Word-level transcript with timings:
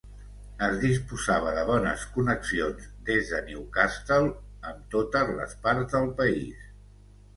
Es 0.67 0.71
disposava 0.83 1.51
de 1.57 1.65
bones 1.67 2.05
connexions 2.15 2.87
des 3.11 3.29
de 3.35 3.43
Newcastle 3.51 4.33
amb 4.73 4.81
totes 4.97 5.33
les 5.43 5.55
parts 5.67 5.93
del 5.99 6.09
país. 6.23 6.65